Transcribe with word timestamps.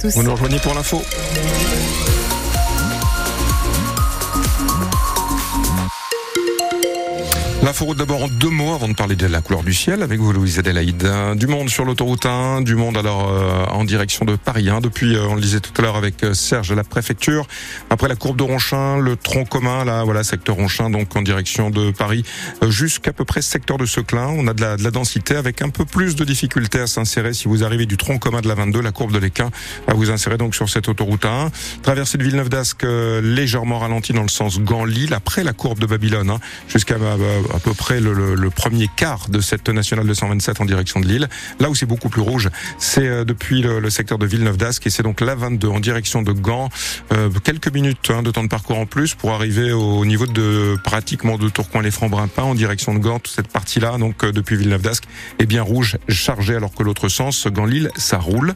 tous. 0.00 0.14
Vous 0.14 0.22
nous 0.22 0.32
rejoignez 0.32 0.58
pour 0.58 0.74
l'info. 0.74 1.02
L'inforoute 7.62 7.98
d'abord 7.98 8.22
en 8.22 8.28
deux 8.28 8.48
mots 8.48 8.74
avant 8.74 8.88
de 8.88 8.94
parler 8.94 9.16
de 9.16 9.26
la 9.26 9.42
couleur 9.42 9.62
du 9.62 9.74
ciel 9.74 10.02
avec 10.02 10.18
vous 10.18 10.32
Louise 10.32 10.58
Adélaïde. 10.58 11.06
Du 11.34 11.46
monde 11.46 11.68
sur 11.68 11.84
l'autoroute 11.84 12.24
1, 12.24 12.62
du 12.62 12.74
monde 12.74 12.96
alors 12.96 13.30
euh, 13.30 13.66
en 13.66 13.84
direction 13.84 14.24
de 14.24 14.34
Paris. 14.34 14.70
Depuis, 14.82 15.14
euh, 15.14 15.26
on 15.28 15.34
le 15.34 15.42
disait 15.42 15.60
tout 15.60 15.72
à 15.76 15.82
l'heure 15.82 15.96
avec 15.96 16.24
euh, 16.24 16.32
Serge 16.32 16.72
à 16.72 16.74
la 16.74 16.84
préfecture. 16.84 17.46
Après 17.90 18.08
la 18.08 18.16
courbe 18.16 18.38
de 18.38 18.44
Ronchin, 18.44 18.98
le 18.98 19.14
tronc 19.14 19.44
commun, 19.44 19.84
là 19.84 20.04
voilà, 20.04 20.24
secteur 20.24 20.56
Ronchin, 20.56 20.88
donc 20.88 21.14
en 21.14 21.20
direction 21.20 21.68
de 21.68 21.90
Paris, 21.90 22.24
jusqu'à 22.66 23.12
peu 23.12 23.26
près 23.26 23.42
secteur 23.42 23.76
de 23.76 23.84
Seclin. 23.84 24.28
On 24.28 24.46
a 24.46 24.54
de 24.54 24.62
la, 24.62 24.78
de 24.78 24.82
la 24.82 24.90
densité 24.90 25.36
avec 25.36 25.60
un 25.60 25.68
peu 25.68 25.84
plus 25.84 26.16
de 26.16 26.24
difficultés 26.24 26.80
à 26.80 26.86
s'insérer 26.86 27.34
si 27.34 27.46
vous 27.46 27.62
arrivez 27.62 27.84
du 27.84 27.98
tronc 27.98 28.18
commun 28.18 28.40
de 28.40 28.48
la 28.48 28.54
22, 28.54 28.80
la 28.80 28.92
courbe 28.92 29.12
de 29.12 29.18
l'Équin, 29.18 29.50
à 29.86 29.92
vous 29.92 30.10
insérer 30.10 30.38
donc 30.38 30.54
sur 30.54 30.70
cette 30.70 30.88
autoroute 30.88 31.26
1. 31.26 31.50
Traversée 31.82 32.16
de 32.16 32.24
Villeneuve-d'Ascq, 32.24 32.86
légèrement 33.22 33.80
ralentie 33.80 34.14
dans 34.14 34.22
le 34.22 34.28
sens 34.28 34.60
Gand-Lille, 34.60 35.12
après 35.12 35.44
la 35.44 35.52
courbe 35.52 35.78
de 35.78 35.86
Babylone, 35.86 36.30
hein, 36.30 36.40
jusqu'à 36.68 36.96
à 37.54 37.58
peu 37.58 37.74
près 37.74 38.00
le, 38.00 38.34
le, 38.34 38.50
premier 38.50 38.88
quart 38.96 39.28
de 39.28 39.40
cette 39.40 39.68
nationale 39.68 40.06
227 40.06 40.60
en 40.60 40.64
direction 40.64 41.00
de 41.00 41.06
Lille. 41.06 41.28
Là 41.58 41.70
où 41.70 41.74
c'est 41.74 41.86
beaucoup 41.86 42.08
plus 42.08 42.20
rouge, 42.20 42.48
c'est 42.78 43.06
euh, 43.06 43.24
depuis 43.24 43.62
le, 43.62 43.80
le, 43.80 43.90
secteur 43.90 44.18
de 44.18 44.26
Villeneuve-d'Ascq 44.26 44.86
et 44.86 44.90
c'est 44.90 45.02
donc 45.02 45.20
la 45.20 45.34
22 45.34 45.68
en 45.68 45.80
direction 45.80 46.22
de 46.22 46.32
Gand. 46.32 46.68
Euh, 47.12 47.30
quelques 47.42 47.72
minutes 47.72 48.10
hein, 48.10 48.22
de 48.22 48.30
temps 48.30 48.42
de 48.42 48.48
parcours 48.48 48.78
en 48.78 48.86
plus 48.86 49.14
pour 49.14 49.32
arriver 49.32 49.72
au 49.72 50.04
niveau 50.04 50.26
de 50.26 50.76
pratiquement 50.82 51.38
de 51.38 51.48
Tourcoing-les-Francs-Brimpins 51.48 52.42
en 52.42 52.54
direction 52.54 52.94
de 52.94 52.98
Gand. 52.98 53.18
Toute 53.18 53.34
cette 53.34 53.48
partie-là, 53.48 53.98
donc 53.98 54.24
euh, 54.24 54.32
depuis 54.32 54.56
Villeneuve-d'Ascq, 54.56 55.04
est 55.38 55.46
bien 55.46 55.62
rouge, 55.62 55.98
chargé, 56.08 56.56
alors 56.56 56.74
que 56.74 56.82
l'autre 56.82 57.08
sens, 57.08 57.46
Gand-Lille, 57.46 57.90
ça 57.96 58.18
roule. 58.18 58.54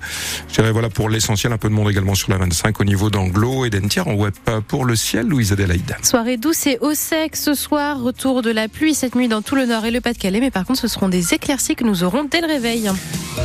Je 0.48 0.54
dirais 0.54 0.72
voilà 0.72 0.88
pour 0.88 1.08
l'essentiel, 1.08 1.52
un 1.52 1.58
peu 1.58 1.68
de 1.68 1.74
monde 1.74 1.90
également 1.90 2.14
sur 2.14 2.30
la 2.30 2.38
25 2.38 2.80
au 2.80 2.84
niveau 2.84 3.10
d'Anglo 3.10 3.64
et 3.64 3.70
d'Entière 3.70 4.08
en 4.08 4.14
web 4.14 4.34
pour 4.68 4.84
le 4.84 4.96
ciel, 4.96 5.26
Louise 5.26 5.52
Adélaïde. 5.52 5.96
Soirée 6.02 6.36
douce 6.36 6.66
et 6.66 6.78
au 6.80 6.94
sec 6.94 7.36
ce 7.36 7.54
soir, 7.54 8.00
retour 8.00 8.42
de 8.42 8.50
la 8.50 8.68
pluie 8.68 8.83
cette 8.92 9.14
nuit 9.14 9.28
dans 9.28 9.40
tout 9.40 9.54
le 9.54 9.64
nord 9.64 9.86
et 9.86 9.90
le 9.90 10.02
Pas-de-Calais, 10.02 10.40
mais 10.40 10.50
par 10.50 10.66
contre, 10.66 10.80
ce 10.80 10.88
seront 10.88 11.08
des 11.08 11.32
éclaircies 11.32 11.76
que 11.76 11.84
nous 11.84 12.02
aurons 12.02 12.24
dès 12.24 12.42
le 12.42 12.46
réveil. 12.46 12.90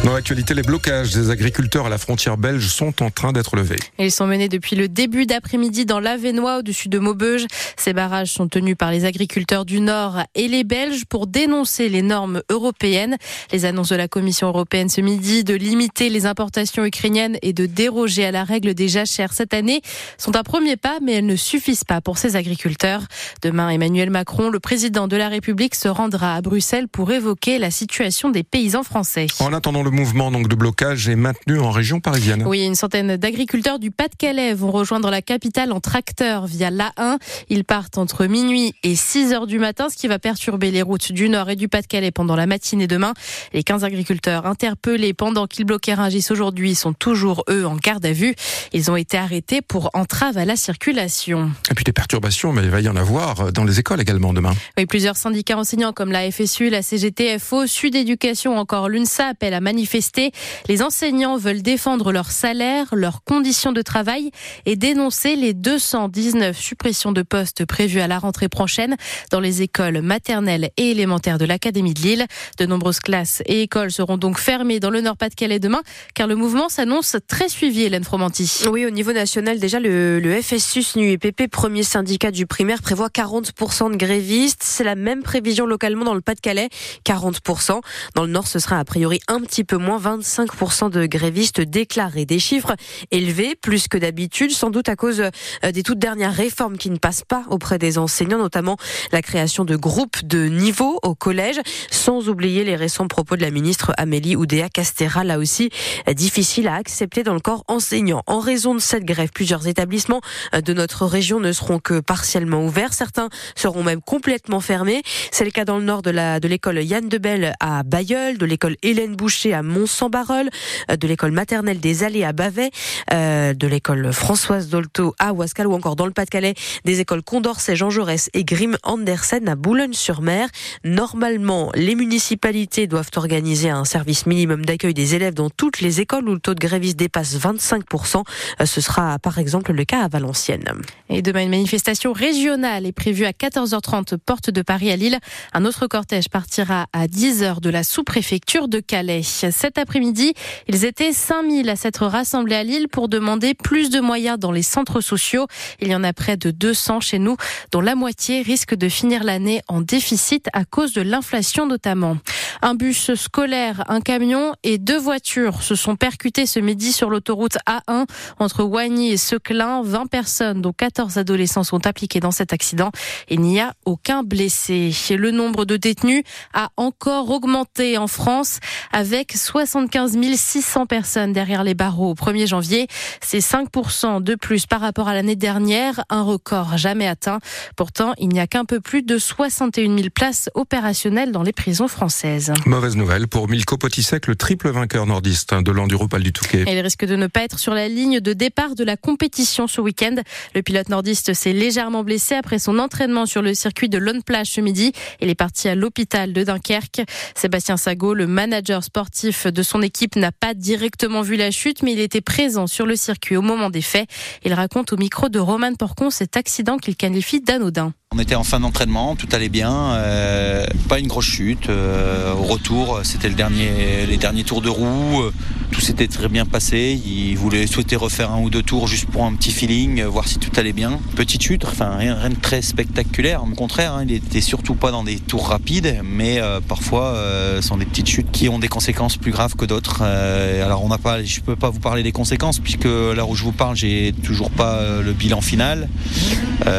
Dans 0.05 0.13
l'actualité, 0.13 0.53
les 0.53 0.61
blocages 0.61 1.13
des 1.13 1.31
agriculteurs 1.31 1.87
à 1.87 1.89
la 1.89 1.97
frontière 1.97 2.37
belge 2.37 2.67
sont 2.67 3.01
en 3.03 3.09
train 3.09 3.33
d'être 3.33 3.55
levés. 3.55 3.79
Ils 3.97 4.11
sont 4.11 4.27
menés 4.27 4.47
depuis 4.47 4.75
le 4.75 4.87
début 4.87 5.25
d'après-midi 5.25 5.85
dans 5.85 5.99
l'Avenois, 5.99 6.59
au-dessus 6.59 6.89
de 6.89 6.99
Maubeuge. 6.99 7.47
Ces 7.75 7.93
barrages 7.93 8.31
sont 8.31 8.47
tenus 8.47 8.77
par 8.77 8.91
les 8.91 9.05
agriculteurs 9.05 9.65
du 9.65 9.81
Nord 9.81 10.19
et 10.35 10.47
les 10.47 10.63
Belges 10.63 11.05
pour 11.05 11.25
dénoncer 11.25 11.89
les 11.89 12.03
normes 12.03 12.41
européennes. 12.49 13.17
Les 13.51 13.65
annonces 13.65 13.89
de 13.89 13.95
la 13.95 14.07
Commission 14.07 14.47
européenne 14.47 14.89
ce 14.89 15.01
midi 15.01 15.43
de 15.43 15.55
limiter 15.55 16.09
les 16.09 16.27
importations 16.27 16.85
ukrainiennes 16.85 17.37
et 17.41 17.51
de 17.51 17.65
déroger 17.65 18.25
à 18.25 18.31
la 18.31 18.43
règle 18.43 18.75
des 18.75 18.87
jachères 18.87 19.33
cette 19.33 19.53
année 19.53 19.81
sont 20.17 20.35
un 20.35 20.43
premier 20.43 20.77
pas, 20.77 20.99
mais 21.01 21.13
elles 21.13 21.25
ne 21.25 21.35
suffisent 21.35 21.83
pas 21.83 21.99
pour 21.99 22.19
ces 22.19 22.35
agriculteurs. 22.35 23.01
Demain, 23.41 23.69
Emmanuel 23.69 24.11
Macron, 24.11 24.49
le 24.49 24.59
président 24.59 25.07
de 25.07 25.17
la 25.17 25.29
République, 25.29 25.75
se 25.75 25.87
rendra 25.87 26.35
à 26.35 26.41
Bruxelles 26.41 26.87
pour 26.87 27.11
évoquer 27.11 27.57
la 27.57 27.71
situation 27.71 28.29
des 28.29 28.43
paysans 28.43 28.83
français. 28.83 29.27
En 29.39 29.51
attendant, 29.51 29.78
le 29.83 29.91
mouvement 29.91 30.31
donc 30.31 30.47
de 30.47 30.55
blocage 30.55 31.07
est 31.09 31.15
maintenu 31.15 31.59
en 31.59 31.71
région 31.71 31.99
parisienne. 31.99 32.43
Oui, 32.45 32.65
une 32.65 32.75
centaine 32.75 33.17
d'agriculteurs 33.17 33.79
du 33.79 33.91
Pas-de-Calais 33.91 34.53
vont 34.53 34.71
rejoindre 34.71 35.09
la 35.09 35.21
capitale 35.21 35.71
en 35.71 35.79
tracteur 35.79 36.47
via 36.47 36.69
l'A1. 36.71 37.17
Ils 37.49 37.63
partent 37.63 37.97
entre 37.97 38.25
minuit 38.25 38.73
et 38.83 38.95
6 38.95 39.33
heures 39.33 39.47
du 39.47 39.59
matin, 39.59 39.87
ce 39.89 39.97
qui 39.97 40.07
va 40.07 40.19
perturber 40.19 40.71
les 40.71 40.81
routes 40.81 41.11
du 41.11 41.29
Nord 41.29 41.49
et 41.49 41.55
du 41.55 41.67
Pas-de-Calais 41.67 42.11
pendant 42.11 42.35
la 42.35 42.45
matinée 42.45 42.87
demain. 42.87 43.13
Les 43.53 43.63
15 43.63 43.83
agriculteurs 43.83 44.45
interpellés 44.45 45.13
pendant 45.13 45.47
qu'ils 45.47 45.65
bloquaient 45.65 45.93
Rungis 45.93 46.27
aujourd'hui 46.29 46.75
sont 46.75 46.93
toujours, 46.93 47.43
eux, 47.49 47.65
en 47.65 47.75
garde 47.75 48.05
à 48.05 48.11
vue. 48.11 48.35
Ils 48.73 48.91
ont 48.91 48.95
été 48.95 49.17
arrêtés 49.17 49.61
pour 49.61 49.89
entrave 49.93 50.37
à 50.37 50.45
la 50.45 50.55
circulation. 50.55 51.51
Et 51.71 51.73
puis 51.73 51.83
des 51.83 51.93
perturbations, 51.93 52.53
mais 52.53 52.63
il 52.63 52.69
va 52.69 52.81
y 52.81 52.89
en 52.89 52.95
avoir 52.95 53.51
dans 53.51 53.63
les 53.63 53.79
écoles 53.79 54.01
également 54.01 54.33
demain. 54.33 54.53
Oui, 54.77 54.85
plusieurs 54.85 55.17
syndicats 55.17 55.57
enseignants 55.57 55.93
comme 55.93 56.11
la 56.11 56.29
FSU, 56.31 56.69
la 56.69 56.81
CGT, 56.81 57.39
FO, 57.39 57.67
Sud 57.67 57.95
Éducation, 57.95 58.57
encore 58.57 58.89
l'UNSA 58.89 59.27
appellent 59.27 59.53
à 59.53 59.61
manifester. 59.69 60.31
Les 60.67 60.81
enseignants 60.81 61.37
veulent 61.37 61.61
défendre 61.61 62.11
leur 62.11 62.31
salaire, 62.31 62.87
leurs 62.93 63.23
conditions 63.23 63.71
de 63.71 63.83
travail 63.83 64.31
et 64.65 64.75
dénoncer 64.75 65.35
les 65.35 65.53
219 65.53 66.57
suppressions 66.57 67.11
de 67.11 67.21
postes 67.21 67.65
prévues 67.65 68.01
à 68.01 68.07
la 68.07 68.17
rentrée 68.17 68.49
prochaine 68.49 68.95
dans 69.29 69.39
les 69.39 69.61
écoles 69.61 70.01
maternelles 70.01 70.71
et 70.77 70.89
élémentaires 70.89 71.37
de 71.37 71.45
l'Académie 71.45 71.93
de 71.93 72.01
Lille. 72.01 72.25
De 72.57 72.65
nombreuses 72.65 72.99
classes 72.99 73.43
et 73.45 73.61
écoles 73.61 73.91
seront 73.91 74.17
donc 74.17 74.39
fermées 74.39 74.79
dans 74.79 74.89
le 74.89 75.01
Nord-Pas-de-Calais 75.01 75.59
demain 75.59 75.83
car 76.15 76.25
le 76.25 76.35
mouvement 76.35 76.67
s'annonce 76.67 77.15
très 77.27 77.47
suivi, 77.47 77.83
Hélène 77.83 78.03
Fromanti. 78.03 78.63
Oui, 78.71 78.87
au 78.87 78.89
niveau 78.89 79.13
national, 79.13 79.59
déjà 79.59 79.79
le, 79.79 80.19
le 80.19 80.41
FSU, 80.41 80.81
SNU 80.81 81.11
et 81.11 81.19
PP, 81.19 81.47
premier 81.47 81.83
syndicat 81.83 82.31
du 82.31 82.47
primaire, 82.47 82.81
prévoit 82.81 83.09
40% 83.09 83.91
de 83.91 83.97
grévistes. 83.97 84.63
C'est 84.63 84.83
la 84.83 84.95
même 84.95 85.21
prévision 85.21 85.67
localement 85.67 86.05
dans 86.05 86.15
le 86.15 86.21
Pas-de-Calais, 86.21 86.69
40%. 87.05 87.81
Dans 88.15 88.23
le 88.23 88.31
Nord, 88.31 88.47
ce 88.47 88.57
sera 88.57 88.79
a 88.79 88.85
priori 88.85 89.19
un 89.27 89.41
petit 89.41 89.58
peu 89.63 89.77
moins, 89.77 89.99
25% 89.99 90.89
de 90.89 91.05
grévistes 91.05 91.61
déclarés. 91.61 92.25
Des 92.25 92.39
chiffres 92.39 92.75
élevés, 93.11 93.55
plus 93.55 93.87
que 93.87 93.97
d'habitude, 93.97 94.51
sans 94.51 94.69
doute 94.69 94.89
à 94.89 94.95
cause 94.95 95.21
euh, 95.63 95.71
des 95.71 95.83
toutes 95.83 95.99
dernières 95.99 96.33
réformes 96.33 96.77
qui 96.77 96.89
ne 96.89 96.97
passent 96.97 97.23
pas 97.27 97.43
auprès 97.49 97.77
des 97.77 97.97
enseignants, 97.97 98.37
notamment 98.37 98.77
la 99.11 99.21
création 99.21 99.65
de 99.65 99.75
groupes 99.75 100.25
de 100.25 100.45
niveau 100.45 100.99
au 101.03 101.15
collège, 101.15 101.59
sans 101.91 102.29
oublier 102.29 102.63
les 102.63 102.75
récents 102.75 103.07
propos 103.07 103.35
de 103.35 103.41
la 103.41 103.51
ministre 103.51 103.91
Amélie 103.97 104.35
Oudéa 104.35 104.69
Castera, 104.69 105.23
là 105.23 105.37
aussi 105.37 105.69
difficile 106.13 106.67
à 106.67 106.75
accepter 106.75 107.23
dans 107.23 107.33
le 107.33 107.39
corps 107.39 107.63
enseignant. 107.67 108.23
En 108.27 108.39
raison 108.39 108.73
de 108.73 108.79
cette 108.79 109.05
grève, 109.05 109.29
plusieurs 109.33 109.67
établissements 109.67 110.21
euh, 110.53 110.61
de 110.61 110.73
notre 110.73 111.05
région 111.05 111.39
ne 111.39 111.51
seront 111.51 111.79
que 111.79 111.99
partiellement 111.99 112.63
ouverts. 112.63 112.93
Certains 112.93 113.29
seront 113.55 113.83
même 113.83 114.01
complètement 114.01 114.59
fermés. 114.59 115.03
C'est 115.31 115.45
le 115.45 115.51
cas 115.51 115.65
dans 115.65 115.77
le 115.77 115.83
nord 115.83 116.01
de 116.01 116.47
l'école 116.47 116.83
Yann 116.83 117.07
Debel 117.07 117.53
à 117.59 117.83
Bayeul, 117.83 118.37
de 118.37 118.45
l'école 118.45 118.75
Hélène 118.83 119.15
Boucher 119.15 119.48
à 119.53 119.63
Mont-Saint-Barreul, 119.63 120.49
euh, 120.89 120.95
de 120.95 121.07
l'école 121.07 121.31
maternelle 121.31 121.79
des 121.79 122.03
Allées 122.03 122.23
à 122.23 122.33
Bavet, 122.33 122.71
euh, 123.13 123.53
de 123.53 123.67
l'école 123.67 124.11
Françoise 124.13 124.69
Dolto 124.69 125.15
à 125.19 125.33
Ouascal 125.33 125.67
ou 125.67 125.73
encore 125.73 125.95
dans 125.95 126.05
le 126.05 126.11
Pas-de-Calais, 126.11 126.53
des 126.85 126.99
écoles 126.99 127.23
Condorcet, 127.23 127.75
Jean 127.75 127.89
Jaurès 127.89 128.29
et 128.33 128.43
Grim 128.43 128.77
Andersen 128.83 129.47
à 129.47 129.55
Boulogne-sur-Mer. 129.55 130.49
Normalement, 130.83 131.71
les 131.75 131.95
municipalités 131.95 132.87
doivent 132.87 133.11
organiser 133.15 133.69
un 133.69 133.85
service 133.85 134.25
minimum 134.25 134.65
d'accueil 134.65 134.93
des 134.93 135.15
élèves 135.15 135.33
dans 135.33 135.49
toutes 135.49 135.81
les 135.81 136.01
écoles 136.01 136.27
où 136.29 136.33
le 136.33 136.39
taux 136.39 136.53
de 136.53 136.59
grévistes 136.59 136.97
dépasse 136.97 137.35
25%. 137.35 138.23
Euh, 138.61 138.65
ce 138.65 138.81
sera 138.81 139.19
par 139.19 139.37
exemple 139.37 139.73
le 139.73 139.85
cas 139.85 140.03
à 140.03 140.07
Valenciennes. 140.07 140.65
Et 141.09 141.21
demain, 141.21 141.41
une 141.41 141.49
manifestation 141.49 142.13
régionale 142.13 142.85
est 142.85 142.91
prévue 142.91 143.25
à 143.25 143.31
14h30 143.31 144.17
porte 144.17 144.49
de 144.49 144.61
Paris 144.61 144.91
à 144.91 144.95
Lille. 144.95 145.17
Un 145.53 145.65
autre 145.65 145.87
cortège 145.87 146.29
partira 146.29 146.87
à 146.93 147.07
10h 147.07 147.61
de 147.61 147.69
la 147.69 147.83
sous-préfecture 147.83 148.67
de 148.67 148.79
Calais. 148.79 149.23
Cet 149.51 149.77
après-midi, 149.77 150.33
ils 150.67 150.85
étaient 150.85 151.13
5000 151.13 151.69
à 151.69 151.75
s'être 151.75 152.05
rassemblés 152.05 152.55
à 152.55 152.63
Lille 152.63 152.87
pour 152.87 153.09
demander 153.09 153.53
plus 153.53 153.89
de 153.89 153.99
moyens 153.99 154.37
dans 154.37 154.51
les 154.51 154.63
centres 154.63 155.01
sociaux. 155.01 155.47
Il 155.79 155.87
y 155.87 155.95
en 155.95 156.03
a 156.03 156.13
près 156.13 156.37
de 156.37 156.51
200 156.51 156.99
chez 156.99 157.19
nous, 157.19 157.37
dont 157.71 157.81
la 157.81 157.95
moitié 157.95 158.41
risque 158.41 158.75
de 158.75 158.89
finir 158.89 159.23
l'année 159.23 159.61
en 159.67 159.81
déficit 159.81 160.47
à 160.53 160.65
cause 160.65 160.93
de 160.93 161.01
l'inflation 161.01 161.65
notamment. 161.65 162.17
Un 162.61 162.75
bus 162.75 163.13
scolaire, 163.15 163.83
un 163.87 164.01
camion 164.01 164.53
et 164.63 164.77
deux 164.77 164.97
voitures 164.97 165.63
se 165.63 165.75
sont 165.75 165.95
percutés 165.95 166.45
ce 166.45 166.59
midi 166.59 166.91
sur 166.91 167.09
l'autoroute 167.09 167.57
A1 167.67 168.05
entre 168.39 168.63
Wagny 168.63 169.11
et 169.11 169.17
Seclin. 169.17 169.81
20 169.83 170.07
personnes, 170.07 170.61
dont 170.61 170.73
14 170.73 171.17
adolescents, 171.17 171.63
sont 171.63 171.87
impliquées 171.87 172.19
dans 172.19 172.31
cet 172.31 172.53
accident. 172.53 172.91
Il 173.29 173.41
n'y 173.41 173.59
a 173.59 173.73
aucun 173.85 174.23
blessé. 174.23 174.91
Le 175.09 175.31
nombre 175.31 175.65
de 175.65 175.77
détenus 175.77 176.23
a 176.53 176.69
encore 176.77 177.29
augmenté 177.29 177.97
en 177.97 178.07
France 178.07 178.59
avec 178.91 179.18
75 179.33 180.17
600 180.35 180.85
personnes 180.85 181.33
derrière 181.33 181.63
les 181.63 181.73
barreaux 181.73 182.11
au 182.11 182.13
1er 182.13 182.47
janvier. 182.47 182.87
C'est 183.21 183.39
5% 183.39 184.21
de 184.21 184.35
plus 184.35 184.65
par 184.65 184.81
rapport 184.81 185.07
à 185.07 185.13
l'année 185.13 185.35
dernière, 185.35 186.03
un 186.09 186.21
record 186.21 186.77
jamais 186.77 187.07
atteint. 187.07 187.39
Pourtant, 187.75 188.13
il 188.17 188.29
n'y 188.29 188.39
a 188.39 188.47
qu'un 188.47 188.65
peu 188.65 188.79
plus 188.79 189.03
de 189.03 189.17
61 189.17 189.97
000 189.97 190.09
places 190.13 190.49
opérationnelles 190.53 191.31
dans 191.31 191.43
les 191.43 191.53
prisons 191.53 191.87
françaises. 191.87 192.53
Mauvaise 192.65 192.95
nouvelle 192.95 193.27
pour 193.27 193.49
Milko 193.49 193.77
Potisek, 193.77 194.27
le 194.27 194.35
triple 194.35 194.69
vainqueur 194.69 195.05
nordiste 195.05 195.53
de 195.53 195.71
l'Enduropal 195.71 196.23
du 196.23 196.33
Touquet. 196.33 196.65
il 196.67 196.79
risque 196.79 197.05
de 197.05 197.15
ne 197.15 197.27
pas 197.27 197.43
être 197.43 197.59
sur 197.59 197.73
la 197.73 197.87
ligne 197.87 198.19
de 198.19 198.33
départ 198.33 198.75
de 198.75 198.83
la 198.83 198.97
compétition 198.97 199.67
ce 199.67 199.81
week-end. 199.81 200.15
Le 200.55 200.61
pilote 200.61 200.89
nordiste 200.89 201.33
s'est 201.33 201.53
légèrement 201.53 202.03
blessé 202.03 202.35
après 202.35 202.59
son 202.59 202.79
entraînement 202.79 203.25
sur 203.25 203.41
le 203.41 203.53
circuit 203.53 203.89
de 203.89 203.97
Lone 203.97 204.23
Plage 204.23 204.47
ce 204.47 204.61
midi. 204.61 204.93
Il 205.21 205.29
est 205.29 205.35
parti 205.35 205.67
à 205.67 205.75
l'hôpital 205.75 206.33
de 206.33 206.43
Dunkerque. 206.43 207.01
Sébastien 207.35 207.77
Sago, 207.77 208.13
le 208.13 208.27
manager 208.27 208.83
sportif 208.83 209.08
de 209.45 209.63
son 209.63 209.81
équipe, 209.81 210.15
n'a 210.15 210.31
pas 210.31 210.53
directement 210.53 211.21
vu 211.21 211.35
la 211.35 211.51
chute, 211.51 211.83
mais 211.83 211.93
il 211.93 211.99
était 211.99 212.21
présent 212.21 212.67
sur 212.67 212.85
le 212.85 212.95
circuit 212.95 213.35
au 213.35 213.41
moment 213.41 213.69
des 213.69 213.81
faits. 213.81 214.09
Il 214.43 214.53
raconte 214.53 214.93
au 214.93 214.97
micro 214.97 215.29
de 215.29 215.39
Roman 215.39 215.73
Porcon 215.75 216.09
cet 216.09 216.37
accident 216.37 216.77
qu'il 216.77 216.95
qualifie 216.95 217.41
d'anodin. 217.41 217.93
On 218.15 218.17
était 218.17 218.33
en 218.33 218.43
fin 218.43 218.59
d'entraînement, 218.59 219.15
tout 219.15 219.27
allait 219.33 219.49
bien, 219.49 219.91
euh, 219.91 220.65
pas 220.87 220.97
une 220.97 221.05
grosse 221.05 221.25
chute. 221.25 221.69
Euh, 221.69 222.33
au 222.33 222.41
retour, 222.41 223.01
c'était 223.03 223.29
le 223.29 223.35
dernier, 223.35 224.07
les 224.07 224.17
derniers 224.17 224.43
tours 224.43 224.63
de 224.63 224.69
roue, 224.69 225.21
euh, 225.21 225.31
tout 225.71 225.79
s'était 225.79 226.07
très 226.07 226.27
bien 226.27 226.47
passé. 226.47 226.99
Il 227.05 227.37
voulait 227.37 227.67
souhaiter 227.67 227.95
refaire 227.95 228.31
un 228.31 228.41
ou 228.41 228.49
deux 228.49 228.63
tours 228.63 228.87
juste 228.87 229.05
pour 229.05 229.25
un 229.25 229.35
petit 229.35 229.51
feeling, 229.51 230.03
voir 230.05 230.27
si 230.27 230.39
tout 230.39 230.49
allait 230.59 230.73
bien. 230.73 230.99
Petite 231.15 231.43
chute, 231.43 231.65
enfin 231.65 231.97
rien, 231.97 232.29
de 232.29 232.33
très 232.33 232.63
spectaculaire. 232.63 233.43
Au 233.43 233.53
contraire, 233.53 233.93
hein, 233.93 234.05
il 234.07 234.11
était 234.11 234.41
surtout 234.41 234.73
pas 234.73 234.89
dans 234.89 235.03
des 235.03 235.19
tours 235.19 235.47
rapides, 235.47 236.01
mais 236.03 236.41
parfois 236.67 237.13
ce 237.57 237.61
sont 237.61 237.77
des 237.77 237.85
petites 237.85 238.09
chutes 238.09 238.31
qui 238.31 238.49
ont 238.49 238.57
des 238.57 238.69
conséquences 238.69 239.17
plus 239.17 239.31
graves 239.31 239.55
que 239.55 239.65
d'autres. 239.65 240.01
alors 240.01 240.83
on 240.83 240.89
n'a 240.89 240.97
pas, 240.97 241.23
je 241.23 241.41
peux 241.41 241.55
pas 241.55 241.69
vous 241.69 241.79
parler 241.79 242.01
des 242.01 242.11
conséquences 242.11 242.57
puisque 242.57 242.85
là 242.85 243.27
où 243.27 243.35
je 243.35 243.43
vous 243.43 243.51
parle, 243.51 243.75
j'ai 243.75 244.15
toujours 244.23 244.49
pas 244.49 244.81
le 245.03 245.13
bilan 245.13 245.41
final. 245.41 245.89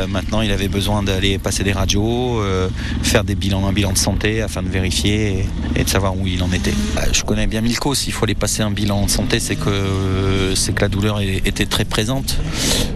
maintenant, 0.09 0.41
il 0.41 0.51
avait 0.51 0.67
besoin 0.67 1.05
de 1.05 1.20
aller 1.21 1.39
passer 1.39 1.63
des 1.65 1.73
radios, 1.73 2.41
euh, 2.41 2.69
faire 3.03 3.25
des 3.25 3.35
bilans, 3.35 3.67
un 3.67 3.73
bilan 3.73 3.93
de 3.93 3.99
santé 3.99 4.43
afin 4.43 4.63
de 4.63 4.69
vérifier 4.69 5.47
et, 5.77 5.85
de 5.85 5.89
savoir 5.89 6.17
où 6.17 6.27
il 6.27 6.43
en 6.43 6.53
était. 6.53 6.73
Euh, 6.97 7.01
je 7.13 7.23
connais 7.23 7.47
bien 7.47 7.61
Milko, 7.61 7.95
s'il 7.95 8.13
faut 8.13 8.25
aller 8.25 8.35
passer 8.35 8.63
un 8.63 8.71
bilan 8.71 9.05
de 9.07 9.11
santé, 9.11 9.39
c'est 9.39 9.57
que, 9.57 10.53
c'est 10.55 10.75
que 10.75 10.81
la 10.81 10.89
douleur 10.89 11.21
était 11.21 11.67
très 11.67 11.85
présente. 11.85 12.37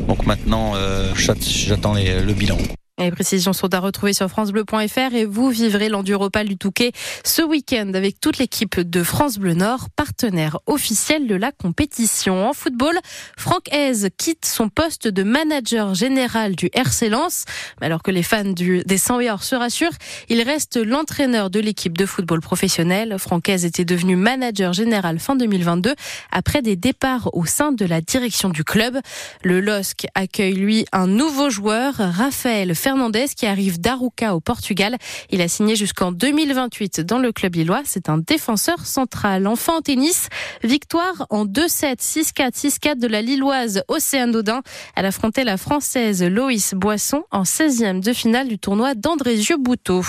Donc 0.09 0.27
maintenant, 0.27 0.73
euh, 0.75 1.13
j'attends 1.17 1.95
le 1.95 2.33
bilan. 2.33 2.59
Les 2.97 3.11
précisions 3.11 3.53
sont 3.53 3.75
à 3.75 3.81
retrouver 3.81 4.13
sur 4.13 4.29
francebleu.fr 4.29 5.15
et 5.15 5.25
vous 5.25 5.49
vivrez 5.49 5.89
l'Enduropal 5.89 6.47
du 6.47 6.57
Touquet 6.57 6.93
ce 7.25 7.43
week-end 7.43 7.91
avec 7.93 8.21
toute 8.21 8.39
l'équipe 8.39 8.79
de 8.79 9.03
France 9.03 9.39
Bleu 9.39 9.55
Nord, 9.55 9.89
partenaire 9.97 10.59
officiel 10.67 11.27
de 11.27 11.35
la 11.35 11.51
compétition. 11.51 12.49
En 12.49 12.53
football, 12.53 12.97
Franck 13.37 13.65
Hez 13.73 14.11
quitte 14.17 14.47
son 14.47 14.69
poste 14.69 15.09
de 15.09 15.25
manager 15.25 15.95
général 15.95 16.55
du 16.55 16.71
RC 16.73 17.09
Lens. 17.09 17.47
Alors 17.81 18.01
que 18.01 18.13
les 18.13 18.23
fans 18.23 18.45
des 18.45 18.97
100 18.97 19.39
se 19.41 19.57
rassurent, 19.57 19.99
il 20.29 20.41
reste 20.43 20.77
l'entraîneur 20.77 21.51
de 21.51 21.59
l'équipe 21.59 21.99
de 21.99 22.07
football 22.07 22.41
professionnel. 22.41 23.17
Franck 23.19 23.49
Hez 23.49 23.65
était 23.65 23.85
devenu 23.85 24.15
manager 24.15 24.73
général 24.73 25.19
fin 25.19 25.35
2022 25.35 25.97
après 26.31 26.63
des 26.63 26.77
départs 26.77 27.29
au 27.33 27.45
sein 27.45 27.73
de 27.73 27.87
la 27.87 28.01
direction 28.01 28.51
du 28.51 28.63
club. 28.63 29.01
Le 29.43 29.61
LOSC 29.61 30.07
accueille 30.15 30.55
lui 30.55 30.87
un 30.93 31.09
nouveau 31.09 31.51
joueur, 31.51 31.95
Raphaël 31.97 32.77
Fernandez 32.85 33.29
qui 33.35 33.47
arrive 33.47 33.81
d'Aruca 33.81 34.35
au 34.35 34.41
Portugal. 34.41 34.99
Il 35.31 35.41
a 35.41 35.49
signé 35.49 35.75
jusqu'en 35.75 36.13
2028 36.13 37.01
dans 37.01 37.19
le 37.19 37.33
club 37.33 37.55
lillois. 37.55 37.81
C'est 37.87 38.11
un 38.11 38.19
défenseur 38.19 38.85
central. 38.85 39.47
Enfin 39.47 39.79
en 39.79 39.81
tennis, 39.81 40.29
victoire 40.63 41.27
en 41.31 41.47
2-7, 41.47 41.97
6-4, 41.97 42.53
6-4 42.53 42.99
de 42.99 43.07
la 43.07 43.23
Lilloise 43.23 43.83
Océane 43.89 44.33
Dodin. 44.33 44.61
Elle 44.97 45.07
affrontait 45.07 45.45
la 45.45 45.57
Française 45.57 46.23
Loïs 46.23 46.75
Boisson 46.75 47.23
en 47.31 47.45
16e 47.45 48.01
de 48.01 48.13
finale 48.13 48.49
du 48.49 48.59
tournoi 48.59 48.95
d'Andrézieux 48.95 49.57
Bouteau. 49.57 50.05